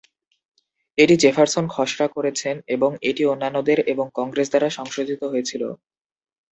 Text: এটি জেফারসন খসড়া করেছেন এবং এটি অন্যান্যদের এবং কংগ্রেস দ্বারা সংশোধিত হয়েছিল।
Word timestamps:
এটি 0.97 1.15
জেফারসন 1.17 1.65
খসড়া 1.73 2.07
করেছেন 2.15 2.55
এবং 2.75 2.89
এটি 3.09 3.23
অন্যান্যদের 3.25 3.79
এবং 3.93 4.05
কংগ্রেস 4.17 4.47
দ্বারা 4.49 4.69
সংশোধিত 4.77 5.21
হয়েছিল। 5.31 5.63